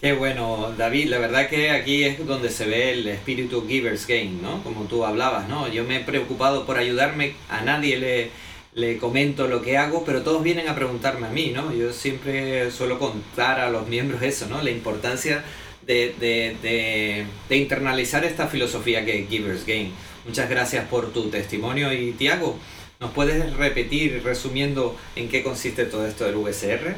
Qué 0.00 0.14
bueno, 0.14 0.72
David, 0.78 1.08
la 1.08 1.18
verdad 1.18 1.48
que 1.50 1.70
aquí 1.70 2.04
es 2.04 2.26
donde 2.26 2.48
se 2.48 2.64
ve 2.64 2.92
el 2.92 3.06
espíritu 3.06 3.66
Givers 3.68 4.06
Game, 4.06 4.38
¿no? 4.40 4.62
Como 4.62 4.84
tú 4.84 5.04
hablabas, 5.04 5.46
¿no? 5.46 5.68
Yo 5.68 5.84
me 5.84 5.96
he 5.96 6.00
preocupado 6.00 6.64
por 6.64 6.78
ayudarme, 6.78 7.34
a 7.50 7.60
nadie 7.60 7.98
le, 7.98 8.30
le 8.74 8.96
comento 8.96 9.46
lo 9.46 9.60
que 9.60 9.76
hago, 9.76 10.04
pero 10.04 10.22
todos 10.22 10.42
vienen 10.42 10.68
a 10.68 10.74
preguntarme 10.74 11.26
a 11.26 11.30
mí, 11.30 11.52
¿no? 11.54 11.74
Yo 11.74 11.92
siempre 11.92 12.70
suelo 12.70 12.98
contar 12.98 13.60
a 13.60 13.68
los 13.68 13.88
miembros 13.88 14.22
eso, 14.22 14.46
¿no? 14.46 14.62
La 14.62 14.70
importancia 14.70 15.44
de, 15.86 17.26
internalizar 17.50 18.24
esta 18.24 18.46
filosofía 18.46 19.04
que 19.04 19.20
es 19.20 19.28
Givers 19.28 19.66
Game. 19.66 19.90
Muchas 20.26 20.48
gracias 20.48 20.86
por 20.88 21.12
tu 21.12 21.30
testimonio 21.30 21.92
y 21.92 22.12
Tiago, 22.12 22.58
¿nos 23.00 23.10
puedes 23.10 23.54
repetir 23.56 24.22
resumiendo 24.24 24.96
en 25.16 25.28
qué 25.28 25.42
consiste 25.42 25.84
todo 25.84 26.06
esto 26.06 26.24
del 26.24 26.36
VCR? 26.36 26.94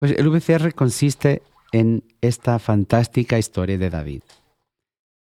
Pues 0.00 0.12
el 0.16 0.28
VCR 0.28 0.74
consiste 0.74 1.42
en 1.72 2.04
esta 2.20 2.58
fantástica 2.58 3.38
historia 3.38 3.78
de 3.78 3.90
David. 3.90 4.22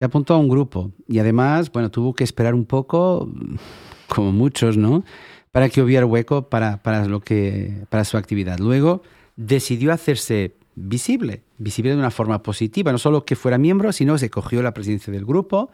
Se 0.01 0.05
apuntó 0.05 0.35
a 0.35 0.39
un 0.39 0.49
grupo 0.49 0.93
y 1.07 1.19
además, 1.19 1.71
bueno, 1.71 1.91
tuvo 1.91 2.15
que 2.15 2.25
esperar 2.25 2.55
un 2.55 2.65
poco, 2.65 3.31
como 4.09 4.33
muchos, 4.33 4.77
¿no? 4.77 5.05
Para 5.53 5.69
que 5.69 5.83
hubiera 5.83 6.07
hueco 6.07 6.49
para, 6.49 6.83
para, 6.83 7.07
lo 7.07 7.21
que, 7.21 7.85
para 7.89 8.05
su 8.05 8.17
actividad. 8.17 8.59
Luego 8.59 9.03
decidió 9.37 9.93
hacerse 9.93 10.57
visible, 10.75 11.43
visible 11.59 11.91
de 11.91 11.97
una 11.97 12.11
forma 12.11 12.43
positiva, 12.43 12.93
no 12.93 12.99
solo 12.99 13.25
que 13.25 13.37
fuera 13.37 13.59
miembro, 13.59 13.93
sino 13.93 14.15
que 14.15 14.21
se 14.21 14.31
cogió 14.31 14.63
la 14.63 14.75
presidencia 14.75 15.13
del 15.13 15.25
grupo, 15.25 15.71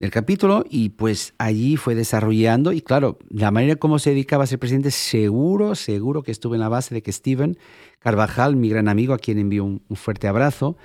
del 0.00 0.10
capítulo, 0.10 0.64
y 0.68 0.88
pues 0.88 1.34
allí 1.36 1.76
fue 1.76 1.94
desarrollando, 1.94 2.72
y 2.72 2.80
claro, 2.80 3.18
la 3.28 3.50
manera 3.50 3.76
como 3.76 3.98
se 3.98 4.10
dedicaba 4.10 4.44
a 4.44 4.46
ser 4.46 4.58
presidente, 4.58 4.90
seguro, 4.90 5.74
seguro 5.74 6.22
que 6.22 6.32
estuvo 6.32 6.54
en 6.54 6.60
la 6.60 6.70
base 6.70 6.94
de 6.94 7.02
que 7.02 7.12
Steven 7.12 7.58
Carvajal, 7.98 8.56
mi 8.56 8.70
gran 8.70 8.88
amigo, 8.88 9.12
a 9.12 9.18
quien 9.18 9.38
envío 9.38 9.62
un, 9.64 9.82
fuerte 9.94 10.26
abrazo, 10.26 10.78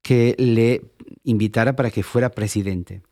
que 0.00 0.34
le 0.38 0.90
invitara 1.22 1.76
para 1.76 1.90
que 1.90 2.02
fuera 2.02 2.30
presidente. 2.30 3.02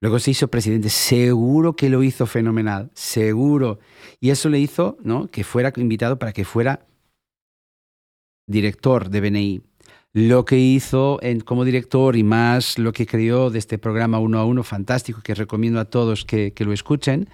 Luego 0.00 0.18
se 0.18 0.30
hizo 0.30 0.48
presidente, 0.48 0.90
seguro 0.90 1.74
que 1.74 1.88
lo 1.88 2.02
hizo 2.02 2.26
fenomenal, 2.26 2.90
seguro. 2.92 3.80
Y 4.20 4.30
eso 4.30 4.48
le 4.50 4.60
hizo 4.60 4.98
¿no? 5.02 5.28
que 5.28 5.42
fuera 5.42 5.72
invitado 5.76 6.18
para 6.18 6.32
que 6.32 6.44
fuera 6.44 6.86
director 8.46 9.08
de 9.08 9.20
BNI. 9.20 9.62
Lo 10.14 10.44
que 10.44 10.58
hizo 10.58 11.20
como 11.44 11.64
director 11.64 12.16
y 12.16 12.22
más 12.22 12.78
lo 12.78 12.92
que 12.92 13.06
creó 13.06 13.50
de 13.50 13.58
este 13.58 13.78
programa 13.78 14.18
uno 14.18 14.38
a 14.38 14.44
uno 14.44 14.62
fantástico 14.62 15.20
que 15.22 15.34
recomiendo 15.34 15.80
a 15.80 15.84
todos 15.84 16.24
que, 16.24 16.52
lo 16.58 16.72
escuchen 16.72 17.28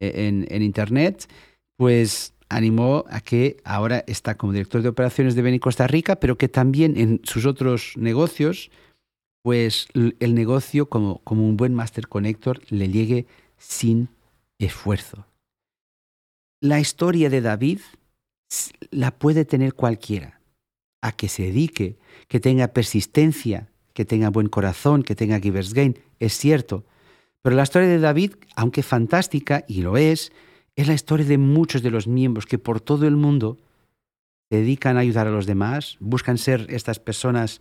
eh, 0.00 0.26
en, 0.28 0.46
en 0.50 0.62
internet, 0.62 1.28
pues 1.76 2.34
animó 2.52 3.04
a 3.08 3.20
que 3.20 3.56
ahora 3.64 4.04
está 4.06 4.36
como 4.36 4.52
director 4.52 4.82
de 4.82 4.88
operaciones 4.88 5.34
de 5.34 5.42
Beni 5.42 5.58
Costa 5.58 5.86
Rica, 5.86 6.16
pero 6.16 6.36
que 6.36 6.48
también 6.48 6.96
en 6.96 7.20
sus 7.24 7.46
otros 7.46 7.94
negocios, 7.96 8.70
pues 9.42 9.88
el 9.94 10.34
negocio 10.34 10.88
como, 10.88 11.18
como 11.24 11.48
un 11.48 11.56
buen 11.56 11.74
Master 11.74 12.08
Connector 12.08 12.60
le 12.68 12.88
llegue 12.88 13.26
sin 13.56 14.08
esfuerzo. 14.58 15.26
La 16.60 16.78
historia 16.78 17.28
de 17.28 17.40
David 17.40 17.80
la 18.90 19.10
puede 19.10 19.44
tener 19.44 19.74
cualquiera, 19.74 20.40
a 21.02 21.12
que 21.12 21.28
se 21.28 21.42
dedique, 21.42 21.98
que 22.28 22.40
tenga 22.40 22.68
persistencia, 22.68 23.68
que 23.92 24.06
tenga 24.06 24.30
buen 24.30 24.48
corazón, 24.48 25.02
que 25.02 25.14
tenga 25.14 25.40
givers 25.40 25.74
gain, 25.74 25.98
es 26.18 26.38
cierto. 26.38 26.86
Pero 27.42 27.56
la 27.56 27.64
historia 27.64 27.88
de 27.88 27.98
David, 27.98 28.34
aunque 28.56 28.82
fantástica, 28.82 29.64
y 29.68 29.82
lo 29.82 29.98
es, 29.98 30.32
es 30.76 30.88
la 30.88 30.94
historia 30.94 31.26
de 31.26 31.38
muchos 31.38 31.82
de 31.82 31.90
los 31.90 32.06
miembros 32.06 32.46
que 32.46 32.58
por 32.58 32.80
todo 32.80 33.06
el 33.06 33.16
mundo 33.16 33.58
dedican 34.48 34.96
a 34.96 35.00
ayudar 35.00 35.26
a 35.26 35.30
los 35.30 35.46
demás, 35.46 35.96
buscan 36.00 36.38
ser 36.38 36.66
estas 36.70 36.98
personas 36.98 37.60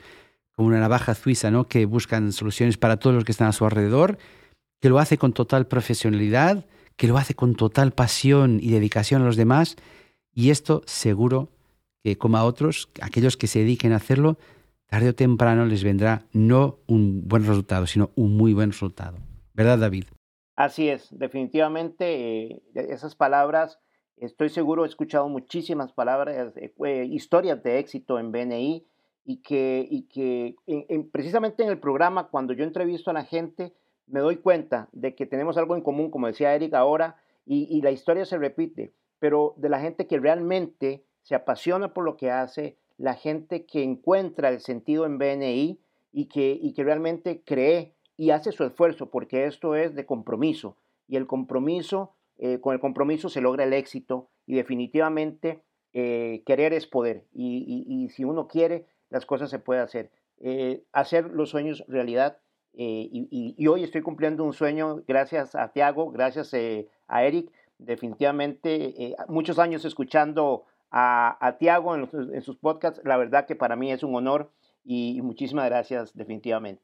como 0.56 0.68
una 0.68 0.80
navaja 0.80 1.16
suiza, 1.16 1.50
¿no? 1.50 1.68
que 1.68 1.86
buscan 1.86 2.32
soluciones 2.32 2.78
para 2.78 2.98
todos 2.98 3.16
los 3.16 3.24
que 3.24 3.32
están 3.32 3.48
a 3.48 3.54
su 3.54 3.66
alrededor, 3.66 4.18
que 4.80 4.90
lo 4.90 5.00
hace 5.00 5.18
con 5.18 5.34
total 5.34 5.68
profesionalidad, 5.68 6.66
que 6.96 7.08
lo 7.08 7.18
hace 7.18 7.34
con 7.34 7.56
total 7.56 7.92
pasión 7.92 8.60
y 8.62 8.70
dedicación 8.70 9.22
a 9.22 9.26
los 9.26 9.36
demás, 9.36 9.78
y 10.34 10.50
esto 10.50 10.84
seguro 10.86 11.50
que 12.04 12.18
como 12.18 12.38
a 12.38 12.44
otros, 12.44 12.90
aquellos 13.02 13.38
que 13.38 13.48
se 13.48 13.60
dediquen 13.60 13.94
a 13.94 13.98
hacerlo, 13.98 14.38
tarde 14.88 15.10
o 15.10 15.16
temprano 15.16 15.66
les 15.66 15.84
vendrá 15.84 16.26
no 16.34 16.80
un 16.88 17.28
buen 17.28 17.46
resultado, 17.46 17.88
sino 17.88 18.12
un 18.16 18.36
muy 18.36 18.54
buen 18.54 18.72
resultado. 18.72 19.18
¿Verdad, 19.54 19.80
David? 19.80 20.06
Así 20.56 20.90
es, 20.90 21.08
definitivamente 21.12 22.06
eh, 22.06 22.62
esas 22.76 23.16
palabras, 23.16 23.80
estoy 24.18 24.50
seguro, 24.50 24.84
he 24.84 24.88
escuchado 24.88 25.30
muchísimas 25.30 25.94
palabras, 25.94 26.54
eh, 26.56 27.08
historias 27.10 27.64
de 27.64 27.80
éxito 27.80 28.20
en 28.20 28.32
BNI 28.32 28.86
y 29.24 29.38
que, 29.38 29.88
y 29.90 30.04
que 30.04 30.56
precisamente 31.12 31.64
en 31.64 31.70
el 31.70 31.80
programa, 31.80 32.28
cuando 32.28 32.54
yo 32.54 32.64
entrevisto 32.64 33.12
a 33.12 33.14
la 33.14 33.24
gente, 33.24 33.74
me 34.08 34.20
doy 34.20 34.38
cuenta 34.38 34.90
de 34.92 35.16
que 35.16 35.26
tenemos 35.26 35.58
algo 35.58 35.76
en 35.76 35.82
común, 35.82 36.12
como 36.12 36.28
decía 36.28 36.54
Eric 36.54 36.74
ahora, 36.74 37.16
y, 37.46 37.68
y 37.76 37.82
la 37.82 37.92
historia 37.92 38.26
se 38.26 38.38
repite, 38.38 38.94
pero 39.20 39.54
de 39.58 39.70
la 39.70 39.80
gente 39.80 40.06
que 40.06 40.20
realmente 40.20 41.06
se 41.24 41.36
apasiona 41.36 41.94
por 41.94 42.04
lo 42.04 42.18
que 42.18 42.32
hace, 42.32 42.78
la 42.98 43.16
gente 43.16 43.66
que 43.66 43.84
encuentra 43.84 44.50
el 44.50 44.62
sentido 44.62 45.06
en 45.06 45.18
BNI 45.18 45.80
y 46.12 46.26
que, 46.26 46.58
y 46.62 46.74
que 46.74 46.84
realmente 46.84 47.42
cree 47.44 47.94
y 48.22 48.30
hace 48.30 48.52
su 48.52 48.64
esfuerzo, 48.64 49.10
porque 49.10 49.46
esto 49.46 49.76
es 49.76 49.96
de 49.96 50.06
compromiso. 50.06 50.78
Y 51.08 51.16
el 51.16 51.26
compromiso, 51.26 52.14
eh, 52.38 52.60
con 52.60 52.76
el 52.76 52.80
compromiso 52.80 53.30
se 53.30 53.42
logra 53.42 53.64
el 53.64 53.74
éxito 53.74 54.30
y 54.46 54.54
definitivamente 54.54 55.64
eh, 55.94 56.44
querer 56.46 56.74
es 56.74 56.86
poder. 56.86 57.26
Y, 57.34 58.10
si 58.12 58.24
uno 58.24 58.48
quiere, 58.48 58.86
las 59.10 59.26
cosas 59.26 59.50
se 59.50 59.58
pueden 59.58 59.84
hacer. 59.84 60.12
Eh, 60.38 60.84
hacer 60.92 61.32
los 61.32 61.50
sueños 61.50 61.84
realidad. 61.88 62.38
Y, 62.74 63.66
hoy 63.66 63.84
estoy 63.84 64.04
cumpliendo 64.04 64.44
un 64.44 64.54
sueño 64.54 65.02
gracias 65.08 65.56
a 65.56 65.72
Tiago, 65.72 66.12
gracias 66.12 66.54
a 67.08 67.24
Eric. 67.24 67.52
Definitivamente, 67.80 69.16
muchos 69.30 69.58
años 69.58 69.84
escuchando 69.84 70.66
a, 70.92 71.38
a 71.46 71.58
Tiago 71.58 71.96
en, 71.96 72.08
en 72.34 72.42
sus 72.42 72.58
podcasts. 72.58 73.02
La 73.04 73.18
verdad 73.18 73.46
que 73.46 73.56
para 73.56 73.76
mí 73.76 73.92
es 73.92 74.04
un 74.04 74.16
honor 74.16 74.52
y 74.84 75.22
muchísimas 75.22 75.66
gracias 75.66 76.14
definitivamente. 76.14 76.84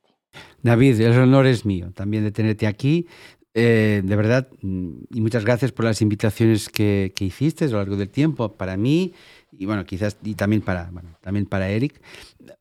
David, 0.62 1.00
el 1.02 1.18
honor 1.20 1.46
es 1.46 1.66
mío 1.66 1.92
también 1.94 2.24
de 2.24 2.32
tenerte 2.32 2.68
aquí. 2.68 3.08
Eh, 3.60 4.04
de 4.04 4.16
verdad, 4.16 4.48
mm, 4.62 5.06
y 5.16 5.22
muchas 5.22 5.44
gracias 5.44 5.72
por 5.72 5.86
las 5.86 6.04
invitaciones 6.04 6.70
que, 6.70 7.12
hiciste 7.20 7.66
a 7.66 7.70
lo 7.70 7.78
largo 7.78 7.96
del 7.96 8.10
tiempo. 8.10 8.54
Para 8.54 8.78
mí 8.78 9.14
y 9.52 9.66
bueno, 9.66 9.84
quizás 9.86 10.18
y 10.24 10.36
también 10.36 10.62
para, 10.62 10.92
también 11.22 11.48
para 11.48 11.70
Eric. 11.70 12.00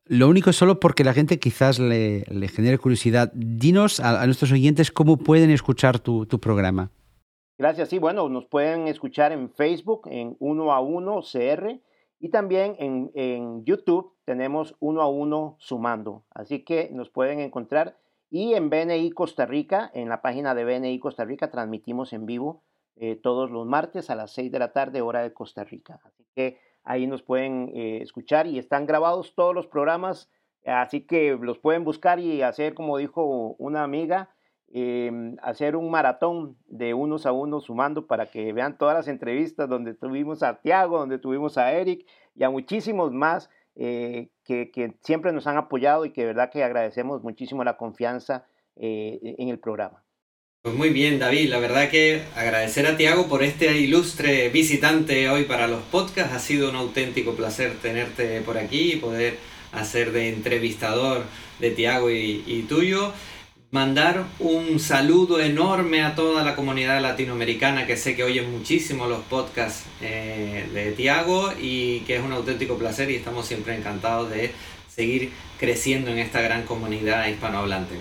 Lo 0.07 0.27
único 0.27 0.49
es 0.49 0.55
solo 0.55 0.79
porque 0.79 1.03
la 1.03 1.13
gente 1.13 1.37
quizás 1.37 1.77
le, 1.77 2.23
le 2.29 2.47
genere 2.47 2.79
curiosidad. 2.79 3.31
Dinos 3.33 3.99
a, 3.99 4.25
nuestros 4.25 4.51
oyentes 4.51 4.89
cómo 4.89 5.17
pueden 5.17 5.51
escuchar 5.51 5.99
tu, 5.99 6.25
tu, 6.25 6.39
programa. 6.39 6.89
Gracias, 7.57 7.89
sí, 7.89 7.97
bueno, 7.97 8.29
nos 8.29 8.45
pueden 8.45 8.87
escuchar 8.87 9.31
en 9.31 9.49
Facebook, 9.49 10.07
en 10.11 10.35
uno 10.39 10.71
a 10.71 10.79
uno 10.79 11.21
CR, 11.21 11.81
y 12.19 12.29
también 12.29 12.75
en, 12.77 13.11
en 13.15 13.65
YouTube 13.65 14.13
tenemos 14.25 14.75
uno 14.79 15.01
a 15.01 15.07
uno 15.07 15.55
sumando. 15.59 16.23
Así 16.29 16.63
que 16.63 16.89
nos 16.91 17.09
pueden 17.09 17.39
encontrar. 17.39 17.97
Y 18.29 18.53
en 18.53 18.69
BNI 18.69 19.11
Costa 19.11 19.45
Rica, 19.45 19.89
en 19.93 20.09
la 20.09 20.21
página 20.21 20.53
de 20.53 20.65
BNI 20.65 20.99
Costa 20.99 21.25
Rica, 21.25 21.49
transmitimos 21.49 22.13
en 22.13 22.25
vivo 22.25 22.63
eh, 22.95 23.15
todos 23.15 23.49
los 23.49 23.65
martes 23.65 24.09
a 24.09 24.15
las 24.15 24.31
6 24.33 24.51
de 24.51 24.59
la 24.59 24.73
tarde, 24.73 25.01
hora 25.01 25.21
de 25.21 25.33
Costa 25.33 25.63
Rica. 25.63 25.99
Así 26.03 26.25
que 26.35 26.59
ahí 26.83 27.07
nos 27.07 27.23
pueden 27.23 27.71
eh, 27.73 27.99
escuchar 28.01 28.47
y 28.47 28.59
están 28.59 28.85
grabados 28.85 29.33
todos 29.33 29.55
los 29.55 29.67
programas, 29.67 30.29
así 30.65 31.01
que 31.07 31.37
los 31.39 31.57
pueden 31.57 31.83
buscar 31.83 32.19
y 32.19 32.41
hacer, 32.41 32.73
como 32.73 32.97
dijo 32.97 33.55
una 33.57 33.83
amiga, 33.83 34.29
em, 34.71 35.37
hacer 35.41 35.75
un 35.75 35.89
maratón 35.89 36.57
de 36.67 36.93
unos 36.93 37.25
a 37.25 37.31
unos 37.31 37.65
sumando 37.65 38.07
para 38.07 38.25
que 38.27 38.53
vean 38.53 38.77
todas 38.77 38.95
las 38.95 39.07
entrevistas 39.07 39.69
donde 39.69 39.93
tuvimos 39.93 40.43
a 40.43 40.61
Tiago, 40.61 40.99
donde 40.99 41.19
tuvimos 41.19 41.57
a 41.57 41.71
Eric 41.73 42.05
y 42.35 42.43
a 42.43 42.49
muchísimos 42.49 43.11
más 43.11 43.49
eh, 43.75 44.29
que, 44.43 44.95
siempre 45.01 45.31
nos 45.31 45.47
han 45.47 45.57
apoyado 45.57 46.05
y 46.05 46.11
que 46.11 46.21
de 46.21 46.27
verdad 46.27 46.49
que 46.51 46.63
agradecemos 46.63 47.23
muchísimo 47.23 47.63
la 47.63 47.77
confianza 47.77 48.45
en 48.79 49.49
el 49.49 49.57
programa. 49.57 50.03
Pues 50.67 50.75
muy 50.75 50.89
bien, 50.89 51.17
David. 51.17 51.49
La 51.49 51.59
verdad 51.59 51.89
que 51.89 52.23
agradecer 52.35 52.87
a 52.87 52.97
Tiago 52.97 53.29
por 53.29 53.41
este 53.41 53.77
ilustre 53.77 54.49
visitante 54.49 55.29
hoy 55.29 55.45
para 55.45 55.65
los 55.67 55.81
podcasts. 55.83 56.33
Ha 56.33 56.39
sido 56.39 56.69
un 56.69 56.75
auténtico 56.75 57.35
placer 57.35 57.75
tenerte 57.81 58.41
por 58.41 58.57
aquí 58.57 58.91
y 58.91 58.95
poder 58.97 59.37
hacer 59.71 60.11
de 60.11 60.27
entrevistador 60.27 61.23
de 61.59 61.71
Tiago 61.71 62.09
y, 62.11 62.65
tuyo. 62.67 63.13
Mandar 63.69 64.23
un 64.39 64.79
saludo 64.79 65.41
enorme 65.41 66.01
a 66.01 66.15
toda 66.15 66.41
la 66.45 66.55
comunidad 66.55 67.01
latinoamericana 67.01 67.85
que 67.85 67.97
sé 67.97 68.15
que 68.15 68.23
oye 68.23 68.41
muchísimo 68.41 69.07
los 69.07 69.19
podcasts 69.23 69.85
eh, 70.01 70.69
de 70.73 70.93
Tiago 70.93 71.49
y 71.59 71.99
que 72.01 72.15
es 72.15 72.23
un 72.23 72.31
auténtico 72.31 72.77
placer 72.77 73.11
y 73.11 73.15
estamos 73.15 73.45
siempre 73.45 73.75
encantados 73.75 74.29
de 74.29 74.51
seguir 74.87 75.31
creciendo 75.59 76.11
en 76.11 76.19
esta 76.19 76.39
gran 76.39 76.63
comunidad 76.63 77.27
hispanohablante. 77.27 77.95